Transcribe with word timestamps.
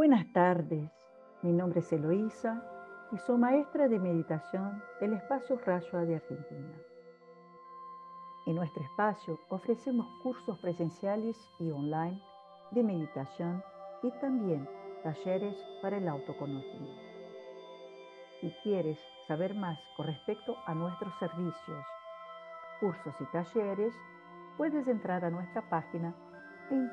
Buenas 0.00 0.32
tardes, 0.32 0.90
mi 1.42 1.52
nombre 1.52 1.80
es 1.80 1.92
Eloísa 1.92 2.64
y 3.12 3.18
soy 3.18 3.36
maestra 3.36 3.86
de 3.86 3.98
meditación 3.98 4.82
del 4.98 5.12
espacio 5.12 5.60
Rayua 5.62 6.06
de 6.06 6.16
Argentina. 6.16 6.72
En 8.46 8.54
nuestro 8.54 8.82
espacio 8.82 9.38
ofrecemos 9.50 10.06
cursos 10.22 10.58
presenciales 10.60 11.36
y 11.58 11.70
online 11.70 12.18
de 12.70 12.82
meditación 12.82 13.62
y 14.02 14.10
también 14.22 14.66
talleres 15.02 15.54
para 15.82 15.98
el 15.98 16.08
autoconocimiento. 16.08 17.02
Si 18.40 18.50
quieres 18.62 18.98
saber 19.28 19.54
más 19.54 19.78
con 19.98 20.06
respecto 20.06 20.56
a 20.64 20.74
nuestros 20.74 21.12
servicios, 21.18 21.84
cursos 22.80 23.14
y 23.20 23.24
talleres, 23.26 23.94
puedes 24.56 24.88
entrar 24.88 25.26
a 25.26 25.30
nuestra 25.30 25.60
página 25.68 26.14
en 26.70 26.88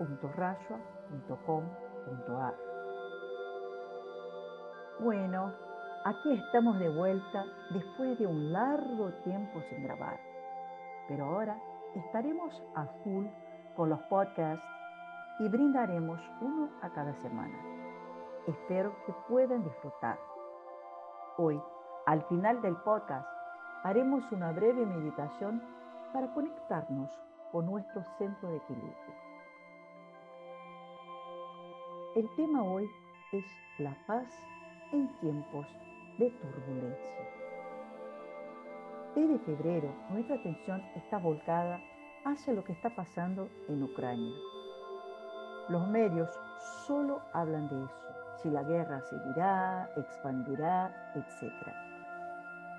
www.rayua.com.ar. 0.00 2.54
Bueno, 5.00 5.52
aquí 6.04 6.32
estamos 6.32 6.78
de 6.78 6.88
vuelta 6.88 7.44
después 7.70 8.18
de 8.18 8.26
un 8.26 8.52
largo 8.52 9.12
tiempo 9.24 9.60
sin 9.68 9.82
grabar, 9.82 10.18
pero 11.08 11.26
ahora 11.26 11.58
estaremos 11.94 12.62
a 12.74 12.86
full 13.02 13.26
con 13.76 13.90
los 13.90 14.00
podcasts 14.02 14.64
y 15.38 15.48
brindaremos 15.48 16.20
uno 16.40 16.70
a 16.82 16.90
cada 16.90 17.14
semana. 17.14 17.58
Espero 18.46 18.94
que 19.06 19.12
puedan 19.28 19.62
disfrutar. 19.62 20.18
Hoy, 21.36 21.60
al 22.06 22.22
final 22.24 22.60
del 22.62 22.76
podcast, 22.76 23.28
haremos 23.82 24.30
una 24.32 24.52
breve 24.52 24.84
meditación 24.84 25.62
para 26.12 26.32
conectarnos 26.34 27.10
con 27.52 27.66
nuestro 27.66 28.02
centro 28.18 28.50
de 28.50 28.56
equilibrio. 28.56 29.19
El 32.16 32.28
tema 32.34 32.64
hoy 32.64 32.90
es 33.30 33.44
la 33.78 33.96
paz 34.08 34.26
en 34.90 35.16
tiempos 35.20 35.64
de 36.18 36.28
turbulencia. 36.28 37.28
Desde 39.14 39.38
febrero, 39.38 39.94
nuestra 40.10 40.34
atención 40.34 40.82
está 40.96 41.18
volcada 41.18 41.80
hacia 42.24 42.52
lo 42.52 42.64
que 42.64 42.72
está 42.72 42.90
pasando 42.96 43.48
en 43.68 43.84
Ucrania. 43.84 44.34
Los 45.68 45.86
medios 45.86 46.28
solo 46.84 47.20
hablan 47.32 47.68
de 47.68 47.84
eso, 47.84 48.08
si 48.42 48.50
la 48.50 48.64
guerra 48.64 49.00
seguirá, 49.02 49.88
expandirá, 49.96 51.12
etc. 51.14 51.52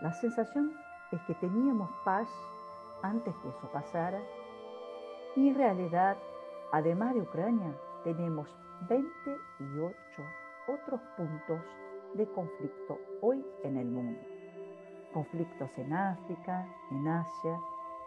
La 0.02 0.12
sensación 0.12 0.74
es 1.14 1.22
que 1.22 1.36
teníamos 1.36 1.90
paz 2.04 2.28
antes 3.02 3.34
que 3.38 3.48
eso 3.48 3.70
pasara 3.72 4.20
y 5.38 5.48
en 5.48 5.56
realidad, 5.56 6.18
además 6.74 7.14
de 7.14 7.22
Ucrania, 7.22 7.74
tenemos 8.04 8.48
28 8.90 9.96
otros 10.68 11.02
puntos 11.18 11.62
de 12.14 12.28
conflicto 12.32 12.98
hoy 13.22 13.46
en 13.64 13.78
el 13.78 13.88
mundo. 13.88 14.20
Conflictos 15.14 15.70
en 15.78 15.94
África, 15.94 16.68
en 16.92 17.08
Asia 17.08 17.60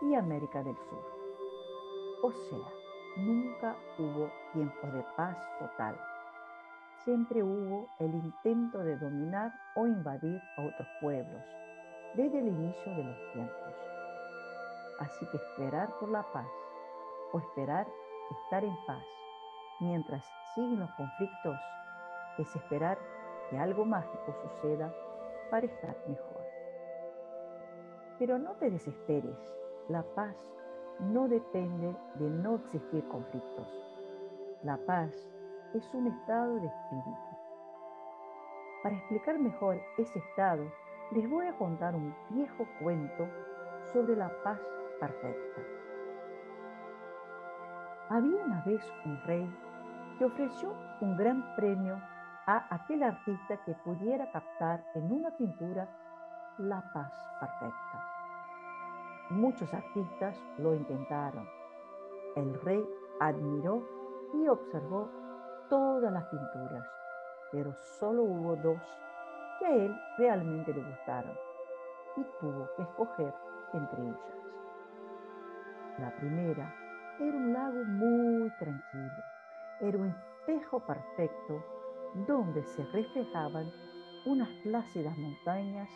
y 0.02 0.14
América 0.14 0.62
del 0.62 0.76
Sur. 0.76 1.04
O 2.22 2.32
sea, 2.32 2.68
nunca 3.16 3.76
hubo 3.98 4.30
tiempo 4.52 4.86
de 4.88 5.04
paz 5.16 5.36
total. 5.58 5.98
Siempre 7.04 7.42
hubo 7.42 7.88
el 7.98 8.14
intento 8.14 8.78
de 8.78 8.96
dominar 8.96 9.52
o 9.76 9.86
invadir 9.86 10.40
a 10.56 10.62
otros 10.62 10.88
pueblos 11.00 11.42
desde 12.14 12.38
el 12.38 12.48
inicio 12.48 12.94
de 12.94 13.04
los 13.04 13.32
tiempos. 13.32 13.74
Así 15.00 15.26
que 15.26 15.36
esperar 15.36 15.90
por 16.00 16.08
la 16.08 16.22
paz 16.32 16.48
o 17.33 17.38
esperar 17.38 17.86
estar 18.30 18.64
en 18.64 18.77
paz 18.86 19.04
mientras 19.80 20.24
siguen 20.55 20.80
los 20.80 20.90
conflictos 20.92 21.58
es 22.39 22.55
esperar 22.57 22.98
que 23.51 23.58
algo 23.58 23.85
mágico 23.85 24.35
suceda 24.42 24.92
para 25.51 25.67
estar 25.67 25.96
mejor. 26.08 26.42
Pero 28.18 28.39
no 28.39 28.55
te 28.57 28.70
desesperes, 28.70 29.36
la 29.89 30.02
paz 30.14 30.36
no 31.01 31.29
depende 31.29 31.96
de 32.14 32.30
no 32.30 32.57
existir 32.57 33.07
conflictos. 33.08 33.68
La 34.63 34.79
paz 34.79 35.13
es 35.74 35.95
un 35.95 36.07
estado 36.07 36.55
de 36.55 36.67
espíritu. 36.67 37.34
Para 38.83 38.96
explicar 38.96 39.39
mejor 39.39 39.80
ese 39.98 40.18
estado, 40.18 40.64
les 41.13 41.29
voy 41.29 41.46
a 41.46 41.57
contar 41.58 41.95
un 41.95 42.14
viejo 42.30 42.67
cuento 42.80 43.29
sobre 43.92 44.17
la 44.17 44.30
paz 44.42 44.61
perfecta. 45.01 45.61
Había 48.10 48.44
una 48.44 48.62
vez 48.64 48.82
un 49.06 49.18
rey 49.22 49.48
que 50.18 50.26
ofreció 50.26 50.74
un 51.00 51.16
gran 51.16 51.54
premio 51.56 51.98
a 52.46 52.66
aquel 52.74 53.02
artista 53.02 53.56
que 53.64 53.72
pudiera 53.84 54.30
captar 54.30 54.84
en 54.94 55.10
una 55.10 55.30
pintura 55.30 55.88
la 56.58 56.82
paz 56.92 57.12
perfecta. 57.40 58.14
Muchos 59.30 59.72
artistas 59.72 60.38
lo 60.58 60.74
intentaron. 60.74 61.48
El 62.36 62.60
rey 62.60 62.84
admiró 63.20 63.82
y 64.34 64.48
observó 64.48 65.08
todas 65.70 66.12
las 66.12 66.24
pinturas, 66.24 66.86
pero 67.52 67.74
solo 67.98 68.22
hubo 68.22 68.54
dos 68.56 68.82
que 69.58 69.66
a 69.66 69.74
él 69.76 69.98
realmente 70.18 70.74
le 70.74 70.82
gustaron 70.82 71.36
y 72.16 72.24
tuvo 72.38 72.68
que 72.76 72.82
escoger 72.82 73.34
entre 73.72 74.02
ellas. 74.02 74.20
La 75.98 76.14
primera 76.16 76.83
era 77.20 77.36
un 77.36 77.52
lago 77.52 77.85
muy 77.85 78.51
tranquilo, 78.58 79.25
era 79.80 79.98
un 79.98 80.08
espejo 80.08 80.80
perfecto 80.80 81.64
donde 82.27 82.64
se 82.64 82.85
reflejaban 82.86 83.70
unas 84.27 84.48
plácidas 84.63 85.17
montañas 85.17 85.89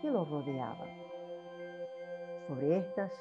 que 0.00 0.10
lo 0.10 0.24
rodeaban. 0.24 0.88
Sobre 2.46 2.78
estas 2.78 3.12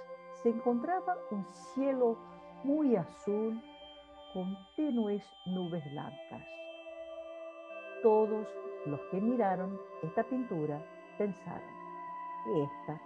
se 0.44 0.50
encontraba 0.50 1.18
un 1.31 1.46
cielo 1.73 2.18
muy 2.63 2.96
azul 2.96 3.62
con 4.34 4.57
tenues 4.75 5.23
nubes 5.46 5.84
blancas. 5.91 6.44
Todos 8.02 8.47
los 8.85 9.00
que 9.12 9.19
miraron 9.19 9.79
esta 10.03 10.23
pintura 10.23 10.81
pensaron 11.17 11.69
que 12.44 12.63
ésta 12.63 13.02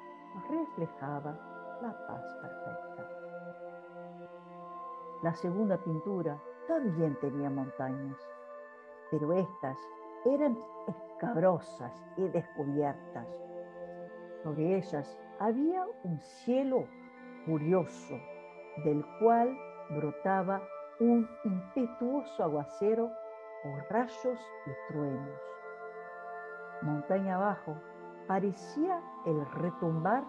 reflejaba 0.50 1.32
la 1.82 2.08
paz 2.08 2.24
perfecta. 2.42 3.19
La 5.22 5.34
segunda 5.34 5.78
pintura 5.78 6.42
también 6.68 7.18
tenía 7.20 7.50
montañas 7.50 8.18
pero 9.12 9.34
estas 9.34 9.78
eran 10.26 10.58
escabrosas 10.88 11.94
y 12.18 12.28
descubiertas. 12.30 13.28
Sobre 14.44 14.78
ellas 14.78 15.18
había 15.40 15.86
un 16.04 16.20
cielo 16.20 16.86
curioso, 17.46 18.20
del 18.84 19.04
cual 19.20 19.58
brotaba 19.90 20.62
un 21.00 21.28
impetuoso 21.44 22.44
aguacero 22.44 23.06
o 23.06 23.80
rayos 23.90 24.40
y 24.66 24.94
truenos. 24.94 25.42
Montaña 26.82 27.36
abajo 27.36 27.76
parecía 28.28 29.02
el 29.26 29.46
retumbar 29.54 30.24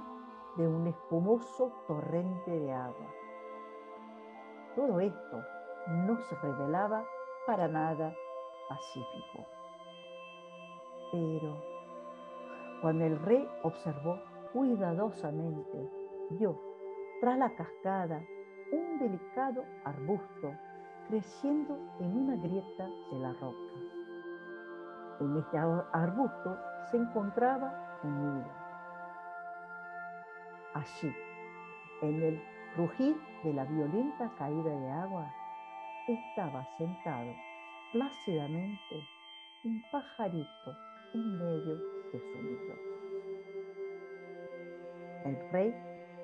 de 0.56 0.66
un 0.66 0.86
espumoso 0.86 1.72
torrente 1.86 2.50
de 2.50 2.72
agua. 2.72 3.19
Todo 4.76 5.00
esto 5.00 5.44
no 5.88 6.16
se 6.16 6.34
revelaba 6.36 7.04
para 7.47 7.69
nada 7.69 8.14
pacífico. 8.69 9.47
Pero 11.12 11.56
cuando 12.81 13.05
el 13.05 13.19
rey 13.20 13.49
observó 13.62 14.20
cuidadosamente, 14.52 15.90
vio 16.31 16.58
tras 17.20 17.37
la 17.38 17.55
cascada 17.55 18.22
un 18.72 18.99
delicado 18.99 19.64
arbusto 19.84 20.52
creciendo 21.08 21.76
en 21.99 22.17
una 22.17 22.37
grieta 22.37 22.88
de 23.11 23.19
la 23.19 23.32
roca. 23.32 23.75
En 25.20 25.37
este 25.37 25.58
arbusto 25.58 26.56
se 26.90 26.96
encontraba 26.96 27.99
un 28.05 28.38
nido. 28.38 28.50
Allí, 30.75 31.12
en 32.02 32.22
el 32.22 32.43
rugir 32.76 33.17
de 33.43 33.52
la 33.52 33.64
violenta 33.64 34.31
caída 34.38 34.70
de 34.70 34.90
agua, 34.90 35.32
estaba 36.06 36.64
sentado 36.78 37.34
plácidamente 37.93 39.06
un 39.64 39.82
pajarito 39.90 40.76
en 41.14 41.38
medio 41.38 41.76
de 42.12 42.20
su 42.20 42.43
nido. 42.43 42.75
El 45.25 45.50
rey 45.52 45.75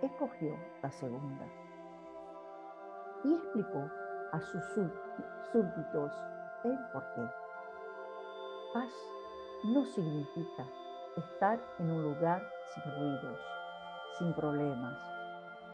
escogió 0.03 0.57
la 0.83 0.91
segunda 0.91 1.47
y 3.25 3.35
explicó 3.35 3.91
a 4.33 4.41
sus 4.41 4.63
súbditos 5.53 6.13
el 6.65 6.79
porqué. 6.93 7.31
Paz 8.73 8.93
no 9.65 9.85
significa 9.85 10.67
estar 11.17 11.61
en 11.79 11.91
un 11.91 12.03
lugar 12.03 12.43
sin 12.75 12.93
ruidos, 12.95 13.41
sin 14.19 14.35
problemas, 14.35 15.16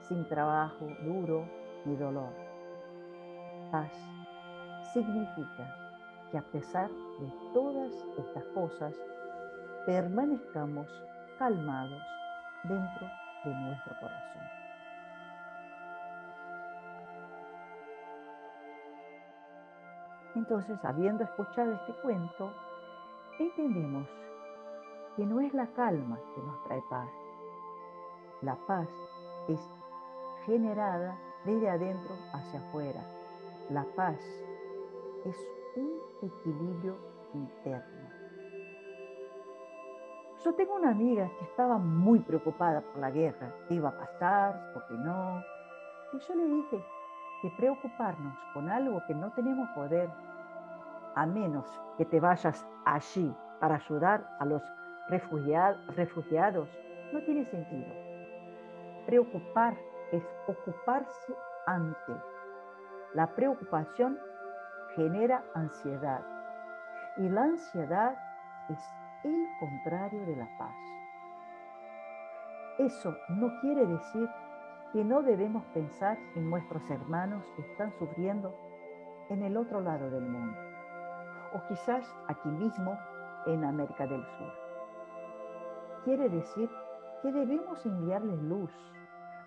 sin 0.08 0.26
trabajo 0.28 0.86
duro 1.02 1.44
ni 1.84 1.96
dolor. 1.96 2.32
Paz 3.70 3.92
significa 4.92 5.82
que 6.30 6.38
a 6.38 6.42
pesar 6.42 6.90
de 6.90 7.32
todas 7.52 7.92
estas 8.18 8.44
cosas, 8.54 8.94
permanezcamos 9.86 10.88
calmados 11.38 12.02
dentro 12.64 13.06
de 13.44 13.54
nuestro 13.54 13.94
corazón. 14.00 14.42
Entonces, 20.34 20.82
habiendo 20.84 21.24
escuchado 21.24 21.72
este 21.72 21.92
cuento, 22.00 22.52
entendemos 23.38 24.08
que 25.16 25.26
no 25.26 25.40
es 25.40 25.52
la 25.52 25.66
calma 25.68 26.18
que 26.34 26.42
nos 26.42 26.64
trae 26.64 26.82
paz. 26.88 27.10
La 28.40 28.56
paz 28.66 28.88
es 29.48 29.60
generada 30.46 31.16
desde 31.44 31.68
adentro 31.68 32.14
hacia 32.32 32.60
afuera. 32.60 33.00
La 33.70 33.84
paz 33.96 34.18
es 35.24 35.36
un 35.76 36.00
equilibrio 36.22 36.96
interno. 37.34 38.10
Yo 40.44 40.52
tengo 40.54 40.74
una 40.74 40.90
amiga 40.90 41.30
que 41.38 41.44
estaba 41.44 41.78
muy 41.78 42.18
preocupada 42.18 42.80
por 42.80 42.98
la 42.98 43.10
guerra, 43.10 43.54
qué 43.68 43.74
iba 43.74 43.90
a 43.90 43.98
pasar, 43.98 44.72
por 44.74 44.86
qué 44.88 44.94
no. 44.94 45.40
Y 46.12 46.18
yo 46.18 46.34
le 46.34 46.44
dije 46.44 46.84
que 47.40 47.50
preocuparnos 47.50 48.36
con 48.52 48.68
algo 48.68 49.00
que 49.06 49.14
no 49.14 49.30
tenemos 49.32 49.68
poder, 49.70 50.10
a 51.14 51.26
menos 51.26 51.66
que 51.96 52.04
te 52.04 52.18
vayas 52.18 52.66
allí 52.84 53.32
para 53.60 53.76
ayudar 53.76 54.36
a 54.40 54.44
los 54.44 54.62
refugiados, 55.08 56.68
no 57.12 57.20
tiene 57.22 57.44
sentido. 57.44 57.94
Preocupar 59.06 59.76
es 60.12 60.22
ocuparse 60.46 61.34
antes. 61.66 62.22
La 63.14 63.34
preocupación 63.34 64.18
genera 64.94 65.42
ansiedad 65.54 66.22
y 67.16 67.28
la 67.28 67.42
ansiedad 67.44 68.16
es 68.68 68.78
el 69.24 69.46
contrario 69.58 70.24
de 70.26 70.36
la 70.36 70.48
paz. 70.58 70.76
Eso 72.78 73.14
no 73.28 73.60
quiere 73.60 73.86
decir 73.86 74.28
que 74.92 75.04
no 75.04 75.22
debemos 75.22 75.64
pensar 75.74 76.18
en 76.34 76.50
nuestros 76.50 76.88
hermanos 76.90 77.44
que 77.56 77.62
están 77.62 77.92
sufriendo 77.98 78.54
en 79.30 79.42
el 79.42 79.56
otro 79.56 79.80
lado 79.80 80.10
del 80.10 80.28
mundo, 80.28 80.58
o 81.54 81.66
quizás 81.68 82.04
aquí 82.28 82.48
mismo 82.48 82.98
en 83.46 83.64
América 83.64 84.06
del 84.06 84.24
Sur. 84.24 84.52
Quiere 86.04 86.28
decir 86.28 86.68
que 87.22 87.32
debemos 87.32 87.84
enviarles 87.86 88.38
luz 88.42 88.70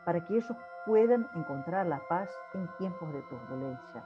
para 0.05 0.23
que 0.25 0.37
ellos 0.37 0.55
puedan 0.85 1.27
encontrar 1.35 1.87
la 1.87 1.99
paz 2.07 2.29
en 2.53 2.67
tiempos 2.77 3.11
de 3.11 3.21
turbulencia 3.23 4.03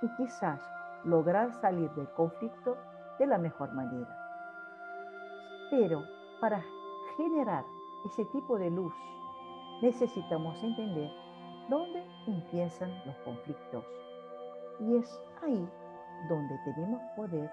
y 0.00 0.08
quizás 0.16 0.60
lograr 1.04 1.52
salir 1.54 1.90
del 1.92 2.08
conflicto 2.10 2.76
de 3.18 3.26
la 3.26 3.38
mejor 3.38 3.72
manera. 3.72 4.16
Pero 5.70 6.04
para 6.40 6.62
generar 7.16 7.64
ese 8.06 8.24
tipo 8.26 8.58
de 8.58 8.70
luz 8.70 8.94
necesitamos 9.82 10.62
entender 10.62 11.10
dónde 11.68 12.04
empiezan 12.26 12.90
los 13.06 13.16
conflictos. 13.18 13.84
Y 14.80 14.96
es 14.96 15.20
ahí 15.42 15.68
donde 16.28 16.58
tenemos 16.64 17.00
poder 17.16 17.50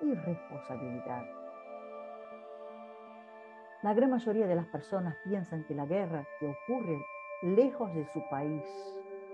y 0.00 0.14
responsabilidad. 0.14 1.24
La 3.82 3.94
gran 3.94 4.10
mayoría 4.10 4.46
de 4.46 4.56
las 4.56 4.66
personas 4.66 5.16
piensan 5.24 5.64
que 5.64 5.74
la 5.74 5.86
guerra 5.86 6.26
que 6.40 6.48
ocurre 6.48 7.00
lejos 7.42 7.94
de 7.94 8.04
su 8.06 8.20
país 8.28 8.64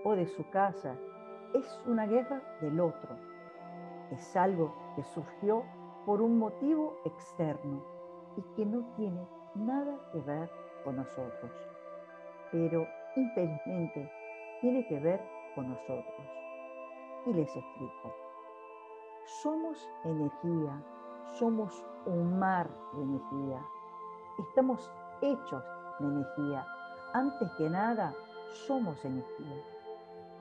o 0.03 0.15
de 0.15 0.27
su 0.27 0.47
casa 0.49 0.95
es 1.53 1.81
una 1.85 2.05
guerra 2.05 2.41
del 2.61 2.79
otro. 2.79 3.15
Es 4.11 4.35
algo 4.35 4.75
que 4.95 5.03
surgió 5.03 5.63
por 6.05 6.21
un 6.21 6.37
motivo 6.37 6.97
externo 7.05 7.83
y 8.37 8.41
que 8.55 8.65
no 8.65 8.85
tiene 8.95 9.27
nada 9.55 9.97
que 10.11 10.19
ver 10.21 10.51
con 10.83 10.97
nosotros, 10.97 11.51
pero 12.51 12.85
infelizmente 13.15 14.11
tiene 14.61 14.85
que 14.87 14.99
ver 14.99 15.21
con 15.55 15.69
nosotros. 15.69 16.27
Y 17.25 17.33
les 17.33 17.55
explico. 17.55 18.13
Somos 19.41 19.89
energía, 20.03 20.83
somos 21.31 21.83
un 22.05 22.37
mar 22.37 22.69
de 22.93 23.01
energía. 23.01 23.65
Estamos 24.37 24.91
hechos 25.21 25.63
de 25.99 26.07
energía. 26.07 26.67
Antes 27.15 27.49
que 27.53 27.69
nada, 27.69 28.13
somos 28.67 29.05
energía. 29.05 29.63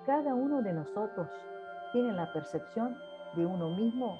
Cada 0.05 0.35
uno 0.35 0.61
de 0.61 0.73
nosotros 0.73 1.31
tiene 1.93 2.13
la 2.13 2.33
percepción 2.33 2.99
de 3.37 3.47
uno 3.47 3.69
mismo 3.69 4.19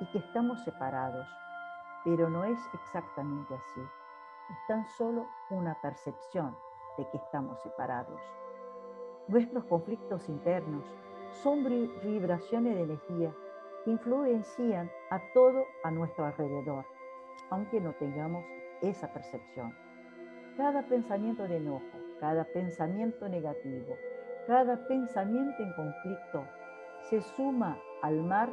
y 0.00 0.06
que 0.06 0.16
estamos 0.16 0.64
separados, 0.64 1.28
pero 2.02 2.30
no 2.30 2.42
es 2.44 2.58
exactamente 2.72 3.54
así. 3.54 3.82
Es 4.50 4.56
tan 4.66 4.86
solo 4.96 5.26
una 5.50 5.78
percepción 5.82 6.56
de 6.96 7.06
que 7.10 7.18
estamos 7.18 7.60
separados. 7.60 8.18
Nuestros 9.28 9.66
conflictos 9.66 10.26
internos 10.30 10.86
son 11.42 11.62
vibraciones 12.02 12.76
de 12.76 12.82
energía 12.82 13.34
que 13.84 13.90
influencian 13.90 14.90
a 15.10 15.20
todo 15.34 15.64
a 15.84 15.90
nuestro 15.90 16.24
alrededor, 16.24 16.86
aunque 17.50 17.78
no 17.78 17.92
tengamos 17.92 18.46
esa 18.80 19.12
percepción. 19.12 19.89
Cada 20.60 20.82
pensamiento 20.82 21.48
de 21.48 21.56
enojo, 21.56 21.96
cada 22.20 22.44
pensamiento 22.44 23.26
negativo, 23.26 23.96
cada 24.46 24.76
pensamiento 24.88 25.62
en 25.62 25.72
conflicto 25.72 26.44
se 27.08 27.22
suma 27.22 27.78
al 28.02 28.16
mar 28.16 28.50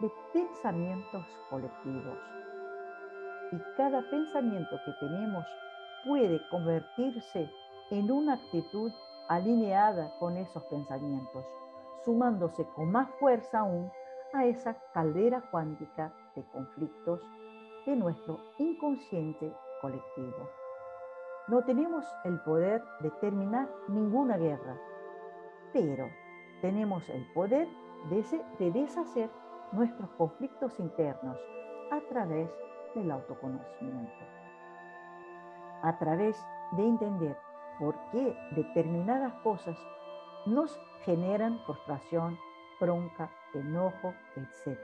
de 0.00 0.12
pensamientos 0.34 1.24
colectivos. 1.48 2.18
Y 3.52 3.56
cada 3.74 4.02
pensamiento 4.10 4.76
que 4.84 4.92
tenemos 5.00 5.46
puede 6.06 6.38
convertirse 6.50 7.50
en 7.90 8.12
una 8.12 8.34
actitud 8.34 8.92
alineada 9.30 10.12
con 10.18 10.36
esos 10.36 10.62
pensamientos, 10.64 11.46
sumándose 12.04 12.66
con 12.74 12.92
más 12.92 13.08
fuerza 13.18 13.60
aún 13.60 13.90
a 14.34 14.44
esa 14.44 14.76
caldera 14.92 15.42
cuántica 15.50 16.12
de 16.34 16.44
conflictos 16.52 17.22
de 17.86 17.96
nuestro 17.96 18.40
inconsciente 18.58 19.50
colectivo. 19.80 20.65
No 21.48 21.62
tenemos 21.62 22.04
el 22.24 22.40
poder 22.40 22.82
de 22.98 23.10
terminar 23.20 23.68
ninguna 23.86 24.36
guerra, 24.36 24.76
pero 25.72 26.10
tenemos 26.60 27.08
el 27.08 27.24
poder 27.34 27.68
de, 28.10 28.70
deshacer 28.72 29.30
nuestros 29.70 30.10
conflictos 30.18 30.80
internos 30.80 31.38
a 31.92 32.00
través 32.08 32.50
del 32.96 33.12
autoconocimiento, 33.12 34.24
a 35.82 35.96
través 36.00 36.36
de 36.72 36.82
entender 36.82 37.36
por 37.78 37.94
qué 38.10 38.36
determinadas 38.56 39.32
cosas 39.44 39.78
nos 40.46 40.76
generan 41.04 41.60
frustración, 41.60 42.36
bronca, 42.80 43.30
enojo, 43.54 44.14
etc. 44.34 44.78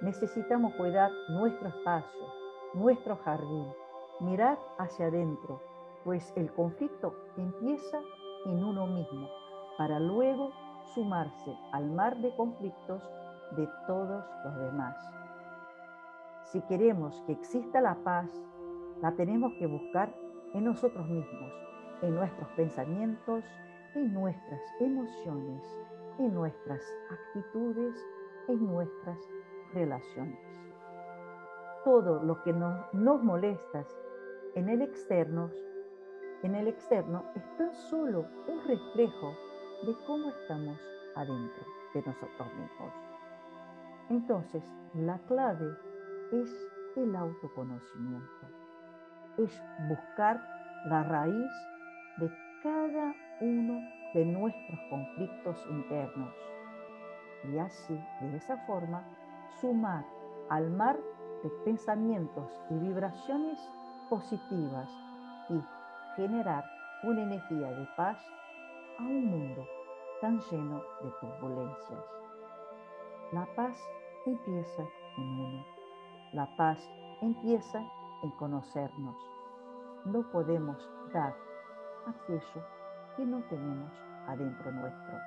Necesitamos 0.00 0.74
cuidar 0.74 1.12
nuestro 1.28 1.68
espacio, 1.68 2.26
nuestro 2.74 3.16
jardín, 3.18 3.72
mirar 4.20 4.58
hacia 4.78 5.06
adentro, 5.06 5.60
pues 6.04 6.32
el 6.36 6.52
conflicto 6.52 7.14
empieza 7.36 8.00
en 8.46 8.64
uno 8.64 8.86
mismo 8.86 9.28
para 9.78 9.98
luego 10.00 10.52
sumarse 10.94 11.56
al 11.72 11.90
mar 11.90 12.16
de 12.18 12.34
conflictos 12.36 13.02
de 13.56 13.68
todos 13.86 14.24
los 14.44 14.56
demás. 14.56 14.96
Si 16.44 16.60
queremos 16.62 17.22
que 17.26 17.32
exista 17.32 17.80
la 17.80 17.94
paz, 18.04 18.28
la 19.00 19.12
tenemos 19.12 19.52
que 19.58 19.66
buscar 19.66 20.14
en 20.54 20.64
nosotros 20.64 21.06
mismos, 21.08 21.52
en 22.02 22.14
nuestros 22.14 22.48
pensamientos, 22.50 23.44
en 23.94 24.12
nuestras 24.12 24.60
emociones, 24.80 25.62
en 26.18 26.34
nuestras 26.34 26.80
actitudes, 27.10 27.96
en 28.48 28.66
nuestras 28.66 29.18
relaciones. 29.72 30.38
Todo 31.84 32.22
lo 32.22 32.42
que 32.42 32.52
nos, 32.52 32.92
nos 32.94 33.22
molesta 33.22 33.84
en 34.54 34.68
el 34.68 34.82
externo, 34.82 35.50
en 36.42 36.54
el 36.54 36.68
externo 36.68 37.24
es 37.34 37.56
tan 37.56 37.72
solo 37.74 38.26
un 38.46 38.62
reflejo 38.66 39.34
de 39.86 39.96
cómo 40.06 40.28
estamos 40.30 40.78
adentro 41.16 41.64
de 41.94 42.02
nosotros 42.02 42.48
mismos. 42.54 42.92
Entonces, 44.10 44.62
la 44.94 45.18
clave 45.26 45.66
es 46.32 46.70
el 46.96 47.16
autoconocimiento, 47.16 48.46
es 49.38 49.62
buscar 49.88 50.40
la 50.86 51.02
raíz 51.04 51.50
de 52.18 52.30
cada 52.62 53.14
uno 53.40 53.80
de 54.14 54.24
nuestros 54.24 54.80
conflictos 54.90 55.66
internos 55.70 56.34
y 57.44 57.58
así, 57.58 57.98
de 58.20 58.36
esa 58.36 58.56
forma, 58.66 59.04
sumar 59.60 60.04
al 60.48 60.70
mar 60.70 60.98
de 61.42 61.50
pensamientos 61.64 62.50
y 62.70 62.74
vibraciones 62.74 63.58
positivas 64.08 64.88
y 65.48 65.60
generar 66.16 66.64
una 67.02 67.22
energía 67.22 67.68
de 67.68 67.86
paz 67.96 68.18
a 68.98 69.02
un 69.02 69.26
mundo 69.26 69.66
tan 70.20 70.40
lleno 70.40 70.82
de 71.02 71.10
turbulencias. 71.20 72.04
La 73.32 73.46
paz 73.56 73.76
empieza 74.26 74.82
en 75.16 75.24
uno. 75.24 75.64
La 76.32 76.46
paz 76.56 76.78
empieza 77.20 77.80
en 78.22 78.30
conocernos. 78.32 79.16
No 80.04 80.22
podemos 80.30 80.88
dar 81.12 81.34
aquello 82.06 82.66
que 83.16 83.24
no 83.24 83.42
tenemos 83.44 83.92
adentro 84.28 84.70
nuestro. 84.70 85.18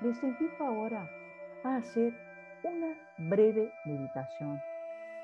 Les 0.00 0.22
invito 0.22 0.64
ahora 0.64 1.08
a 1.64 1.76
hacer 1.76 2.12
una 2.64 2.94
breve 3.30 3.72
meditación 3.84 4.60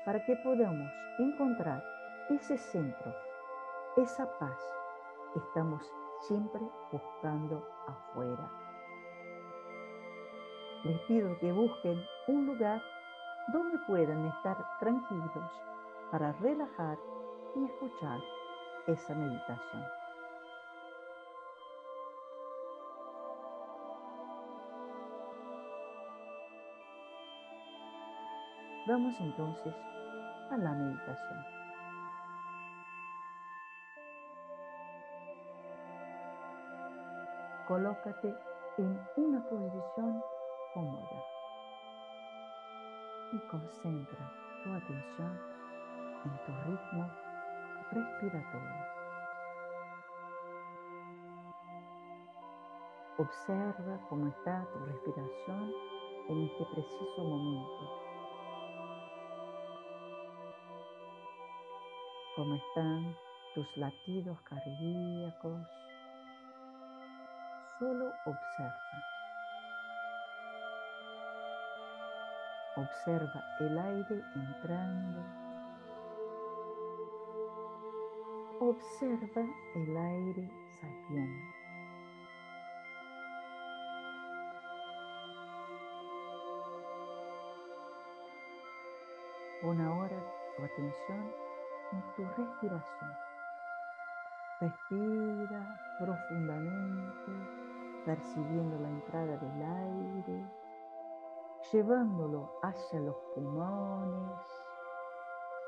para 0.05 0.23
que 0.25 0.35
podamos 0.37 0.91
encontrar 1.17 1.83
ese 2.29 2.57
centro, 2.57 3.13
esa 3.97 4.25
paz 4.39 4.59
que 5.33 5.39
estamos 5.39 5.83
siempre 6.21 6.61
buscando 6.91 7.67
afuera. 7.87 8.49
Les 10.83 10.99
pido 11.01 11.37
que 11.39 11.51
busquen 11.51 12.01
un 12.27 12.45
lugar 12.45 12.81
donde 13.51 13.77
puedan 13.79 14.25
estar 14.25 14.57
tranquilos 14.79 15.61
para 16.11 16.31
relajar 16.33 16.97
y 17.55 17.65
escuchar 17.65 18.19
esa 18.87 19.13
meditación. 19.13 19.98
Vamos 28.89 29.13
entonces 29.19 29.75
a 30.49 30.57
la 30.57 30.71
meditación. 30.71 31.45
Colócate 37.67 38.35
en 38.79 38.99
una 39.15 39.47
posición 39.47 40.23
cómoda 40.73 41.23
y 43.31 43.37
concentra 43.47 44.31
tu 44.63 44.73
atención 44.73 45.39
en 46.25 46.45
tu 46.47 46.51
ritmo 46.71 47.11
respiratorio. 47.91 48.85
Observa 53.19 53.99
cómo 54.09 54.29
está 54.29 54.65
tu 54.73 54.79
respiración 54.79 55.73
en 56.27 56.41
este 56.41 56.65
preciso 56.73 57.23
momento. 57.23 58.08
Cómo 62.39 62.55
están 62.55 63.17
tus 63.53 63.67
latidos 63.75 64.39
cardíacos. 64.43 65.67
Solo 67.77 68.13
observa. 68.25 69.03
Observa 72.77 73.43
el 73.59 73.77
aire 73.77 74.23
entrando. 74.35 75.21
Observa 78.61 79.41
el 79.75 79.97
aire 79.97 80.49
saliendo. 80.79 81.45
Pon 89.61 89.81
ahora 89.81 90.23
tu 90.55 90.63
atención 90.63 91.48
en 91.91 92.03
tu 92.15 92.23
respiración. 92.41 93.11
Respira 94.61 95.79
profundamente, 95.99 97.31
percibiendo 98.05 98.79
la 98.79 98.89
entrada 98.89 99.37
del 99.37 99.61
aire 99.61 100.59
llevándolo 101.71 102.51
hacia 102.63 102.99
los 103.01 103.15
pulmones 103.35 104.63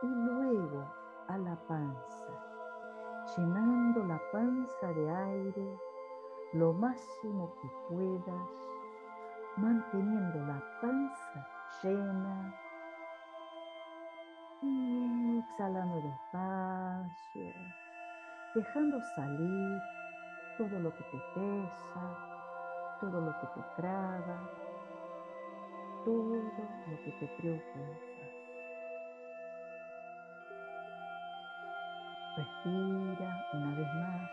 y 0.02 0.08
luego 0.08 0.86
a 1.28 1.38
la 1.38 1.56
panza, 1.68 2.34
llenando 3.36 4.04
la 4.06 4.20
panza 4.32 4.94
de 4.94 5.10
aire 5.10 5.80
lo 6.54 6.74
máximo 6.74 7.54
que 7.62 7.70
puedas, 7.88 8.50
manteniendo 9.58 10.40
la 10.40 10.62
panza 10.82 11.48
llena 11.84 12.56
y 14.62 15.40
exhalando 15.40 16.02
despacio, 16.02 17.54
dejando 18.56 19.02
salir 19.16 19.82
todo 20.58 20.80
lo 20.80 20.96
que 20.96 21.04
te 21.04 21.18
pesa, 21.34 22.98
todo 23.00 23.22
lo 23.22 23.32
que 23.40 23.48
te 23.48 23.62
traba 23.76 24.50
todo 26.06 26.36
lo 26.36 27.04
que 27.04 27.12
te 27.12 27.28
preocupa. 27.40 28.26
Respira 32.38 33.46
una 33.54 33.76
vez 33.76 33.94
más, 33.96 34.32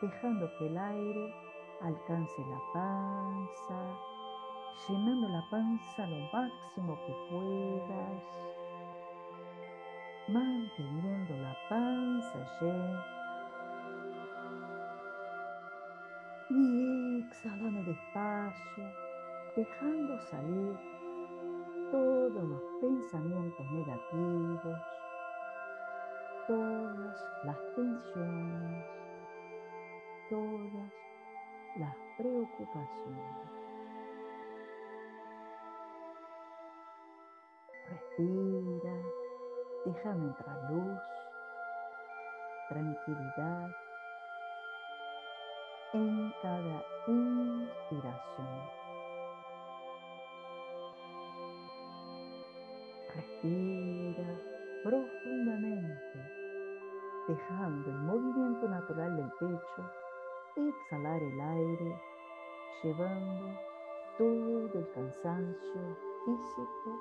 dejando 0.00 0.50
que 0.58 0.66
el 0.66 0.78
aire 0.78 1.34
alcance 1.82 2.46
la 2.46 2.60
panza, 2.72 3.98
llenando 4.88 5.28
la 5.28 5.44
panza 5.50 6.06
lo 6.06 6.18
máximo 6.32 6.98
que 7.06 7.12
puedas, 7.30 8.22
manteniendo 10.28 11.36
la 11.36 11.56
panza 11.68 12.38
llena 12.60 13.04
y 16.50 17.20
exhalando 17.20 17.82
despacio 17.84 19.06
dejando 19.56 20.20
salir 20.20 20.76
todos 21.90 22.44
los 22.44 22.62
pensamientos 22.80 23.70
negativos, 23.70 24.80
todas 26.46 27.24
las 27.44 27.56
tensiones, 27.74 28.84
todas 30.28 30.92
las 31.78 31.96
preocupaciones. 32.18 33.50
Respira, 37.88 39.25
dejando 39.86 40.26
entrar 40.26 40.70
luz, 40.70 41.00
tranquilidad 42.68 43.70
en 45.92 46.34
cada 46.42 46.84
inspiración. 47.06 48.68
Respira 53.14 54.40
profundamente, 54.82 56.18
dejando 57.28 57.90
el 57.90 57.98
movimiento 57.98 58.68
natural 58.68 59.16
del 59.16 59.30
pecho 59.38 59.90
exhalar 60.56 61.22
el 61.22 61.40
aire, 61.40 62.02
llevando 62.82 63.60
todo 64.18 64.80
el 64.80 64.90
cansancio 64.94 65.96
físico 66.24 66.98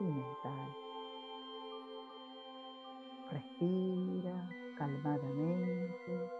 y 0.00 0.04
mental. 0.04 0.87
Respira 3.30 4.48
calmadamente, 4.78 6.30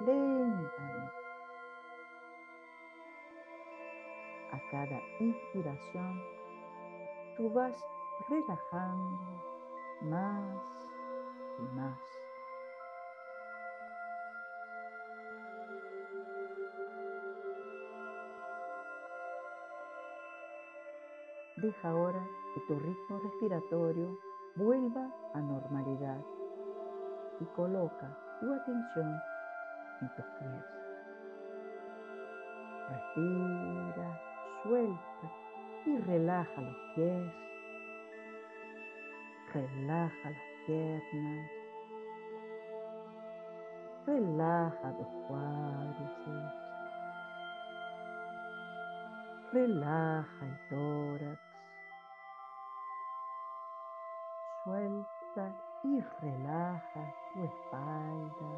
lentamente. 0.00 1.14
A 4.52 4.58
cada 4.70 5.00
inspiración, 5.20 6.22
tú 7.36 7.50
vas 7.52 7.84
relajando 8.28 9.42
más 10.02 10.88
y 11.58 11.76
más. 11.76 11.98
Deja 21.56 21.88
ahora 21.88 22.26
que 22.54 22.60
tu 22.62 22.78
ritmo 22.78 23.18
respiratorio 23.20 24.18
vuelva 24.56 25.10
a 25.34 25.40
normalidad 25.40 26.20
y 27.40 27.44
coloca 27.56 28.16
tu 28.40 28.52
atención 28.52 29.20
en 30.00 30.08
tus 30.14 30.24
pies. 30.38 30.64
Respira, 32.90 34.20
suelta 34.62 35.32
y 35.86 35.98
relaja 35.98 36.60
los 36.60 36.76
pies 36.94 37.44
Relaja 39.54 40.30
las 40.30 40.66
piernas. 40.66 41.50
Relaja 44.04 44.90
los 44.98 45.06
cuádriceps. 45.28 46.54
Relaja 49.52 50.44
el 50.44 50.68
tórax. 50.68 51.53
Relaja 56.22 57.14
tu 57.32 57.44
espalda. 57.44 58.52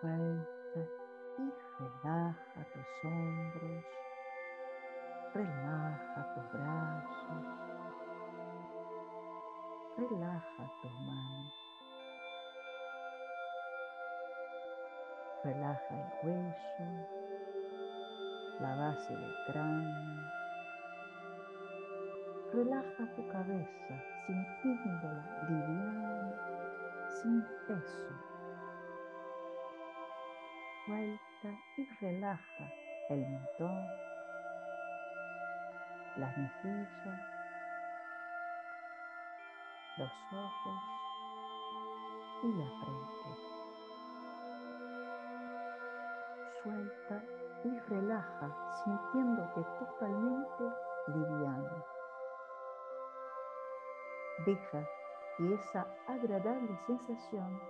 Suelta 0.00 0.80
y 1.38 1.68
Relaja 1.78 2.66
tus 2.72 3.04
hombros, 3.04 3.84
relaja 5.32 6.34
tus 6.34 6.52
brazos, 6.52 7.44
relaja 9.96 10.72
tus 10.82 10.92
manos, 10.92 11.52
relaja 15.44 16.00
el 16.00 16.06
cuello, 16.20 17.08
la 18.60 18.74
base 18.74 19.14
del 19.14 19.34
cráneo, 19.46 20.37
relaja 22.52 23.14
tu 23.14 23.28
cabeza 23.28 23.94
sintiéndola 24.26 25.24
liviana, 25.48 26.32
sin 27.08 27.42
peso 27.66 28.28
suelta 30.88 31.60
y 31.76 31.84
relaja 32.00 32.72
el 33.10 33.20
mentón, 33.20 33.86
las 36.16 36.38
mejillas, 36.38 37.20
los 39.98 40.10
ojos 40.32 40.80
y 42.42 42.52
la 42.54 42.64
frente. 42.80 43.30
Suelta 46.62 47.22
y 47.64 47.78
relaja 47.90 48.48
sintiéndote 48.82 49.62
totalmente 49.78 50.64
liviano. 51.08 51.97
Deja 54.46 54.88
que 55.36 55.54
esa 55.54 55.86
agradable 56.06 56.76
sensación 56.86 57.60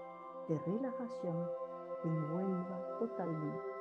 de 0.48 0.58
relajación 0.58 1.48
te 2.02 2.08
envuelva 2.08 2.98
totalmente. 2.98 3.78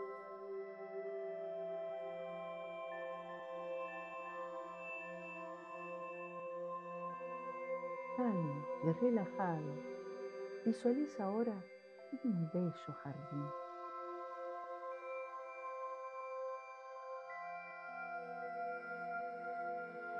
Calmo 8.15 8.65
y 8.83 8.91
relajado, 8.93 9.73
visualiza 10.65 11.25
ahora 11.25 11.63
un 12.23 12.49
bello 12.51 12.93
jardín. 13.03 13.47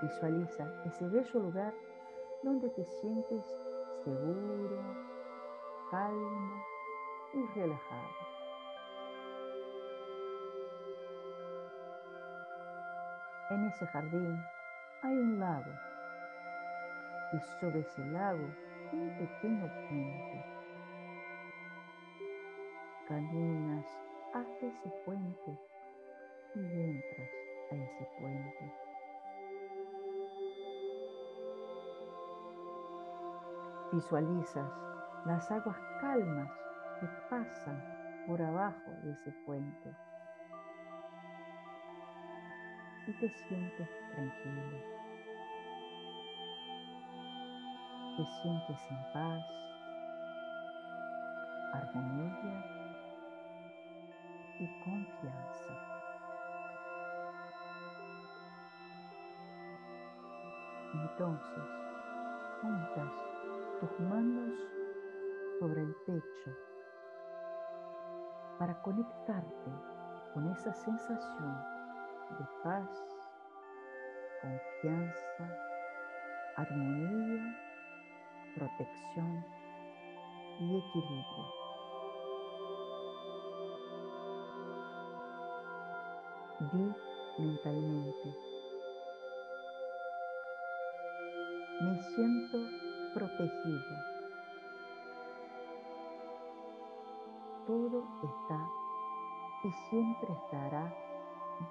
Visualiza 0.02 0.84
ese 0.86 1.08
bello 1.08 1.40
lugar 1.40 1.74
donde 2.44 2.70
te 2.70 2.84
sientes 2.86 3.46
seguro, 4.04 4.82
calmo 5.90 6.64
y 7.34 7.60
relajado. 7.60 8.28
En 13.50 13.66
ese 13.66 13.88
jardín 13.88 14.44
hay 15.04 15.18
un 15.18 15.40
lago 15.40 15.72
y 17.34 17.40
sobre 17.60 17.80
ese 17.80 18.06
lago 18.08 18.48
un 18.92 19.18
pequeño 19.18 19.68
puente. 19.90 20.46
Caminas 23.08 23.86
hasta 24.34 24.66
ese 24.66 24.90
puente 25.06 25.60
y 26.56 26.60
entras 26.60 27.30
a 27.72 27.76
ese 27.76 28.08
puente. 28.20 28.87
Visualizas 33.92 34.70
las 35.26 35.50
aguas 35.50 35.78
calmas 36.02 36.50
que 37.00 37.08
pasan 37.30 37.82
por 38.28 38.42
abajo 38.42 38.92
de 39.04 39.12
ese 39.12 39.32
puente. 39.46 39.96
Y 43.08 43.14
te 43.14 43.30
sientes 43.30 43.90
tranquilo. 44.12 44.78
Te 48.18 48.26
sientes 48.42 48.82
en 48.90 49.14
paz, 49.14 49.46
armonía 51.74 52.66
y 54.60 54.68
confianza. 54.84 55.88
Entonces, 60.94 61.64
juntas 62.62 63.37
tus 63.80 64.00
manos 64.00 64.60
sobre 65.60 65.82
el 65.82 65.96
pecho 66.06 66.52
para 68.58 68.82
conectarte 68.82 69.72
con 70.34 70.50
esa 70.52 70.74
sensación 70.74 71.58
de 72.40 72.46
paz, 72.64 72.90
confianza, 74.42 75.58
armonía, 76.56 77.56
protección 78.56 79.46
y 80.60 80.78
equilibrio. 80.78 81.46
Di 86.74 87.44
mentalmente, 87.44 88.36
me 91.82 92.02
siento 92.02 92.87
protegido 93.18 94.18
todo 97.66 98.04
está 98.24 98.70
y 99.64 99.72
siempre 99.90 100.32
estará 100.32 100.94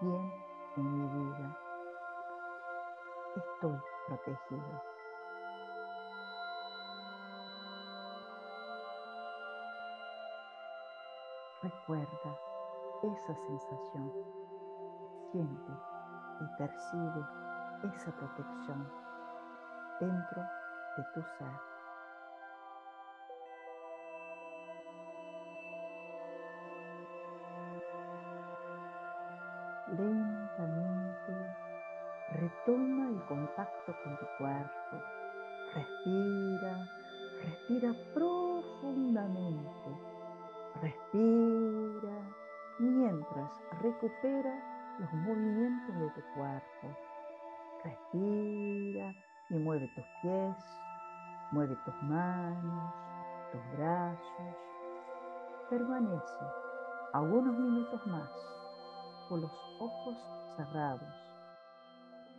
bien 0.00 0.32
en 0.76 0.92
mi 0.92 1.08
vida. 1.08 1.56
Estoy 3.36 3.78
protegido. 4.08 4.82
Recuerda 11.62 12.38
esa 13.04 13.34
sensación. 13.34 14.12
Siente 15.30 15.72
y 16.40 16.58
percibe 16.58 17.24
esa 17.94 18.10
protección 18.10 18.90
dentro 20.00 20.65
de 20.96 21.02
tu 21.14 21.22
ser. 21.38 21.76
lentamente 29.88 31.32
retoma 32.32 33.08
el 33.08 33.22
contacto 33.26 33.94
con 34.02 34.18
tu 34.18 34.26
cuerpo. 34.38 35.02
Respira, 35.74 36.88
respira 37.44 37.94
profundamente. 38.14 39.90
Respira 40.82 42.16
mientras 42.78 43.50
recupera 43.80 44.96
los 44.98 45.12
movimientos 45.12 45.98
de 45.98 46.10
tu 46.10 46.22
cuerpo. 46.34 46.96
Respira 47.84 49.14
y 49.50 49.54
mueve 49.54 49.88
tus 49.94 50.04
pies, 50.22 50.56
mueve 51.52 51.76
tus 51.84 52.02
manos, 52.02 52.94
tus 53.52 53.78
brazos. 53.78 54.56
Permanece 55.70 56.44
algunos 57.12 57.56
minutos 57.56 58.06
más 58.06 58.30
con 59.28 59.40
los 59.40 59.52
ojos 59.80 60.16
cerrados, 60.56 61.14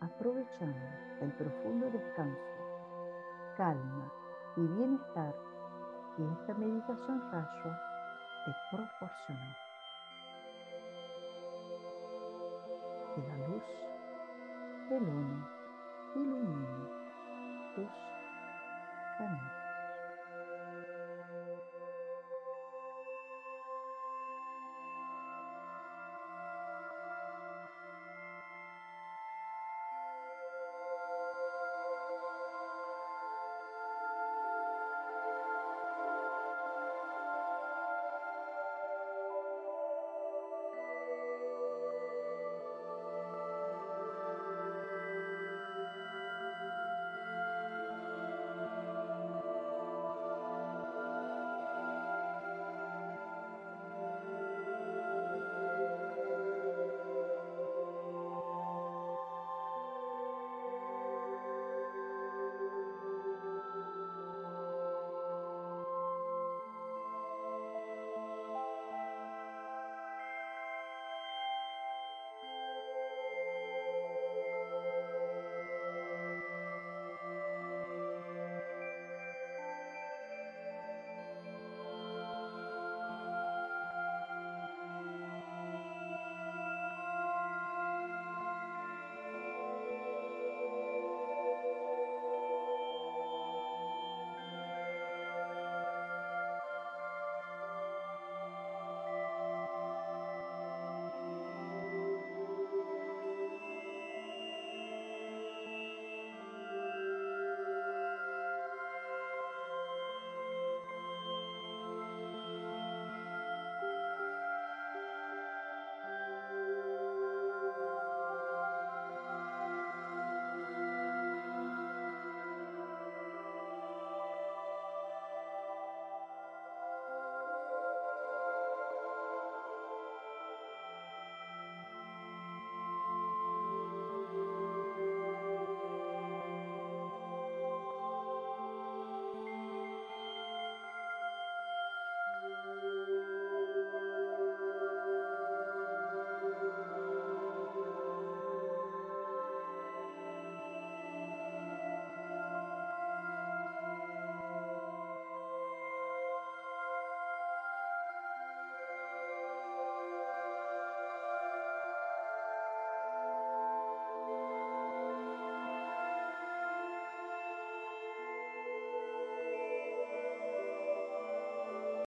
aprovechando 0.02 0.80
el 1.22 1.34
profundo 1.34 1.90
descanso, 1.92 2.40
calma 3.58 4.12
y 4.56 4.62
bienestar 4.62 5.36
que 6.16 6.24
esta 6.24 6.54
meditación 6.54 7.32
rayo 7.32 7.76
te 8.46 8.56
proporcionó. 8.72 9.56
Que 13.16 13.22
la 13.28 13.48
luz 13.48 13.64
del 14.90 15.04
uno 15.04 15.48
ilumine 16.16 16.98
permanent. 19.18 19.57